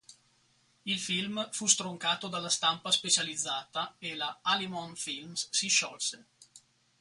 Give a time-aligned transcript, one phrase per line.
[0.85, 6.25] Il film fu stroncato dalla stampa specializzata e la Halimoen Films si sciolse.